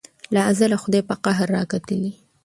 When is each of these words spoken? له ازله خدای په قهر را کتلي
له 0.33 0.39
ازله 0.49 0.77
خدای 0.83 1.01
په 1.09 1.15
قهر 1.23 1.47
را 1.55 1.61
کتلي 1.71 2.13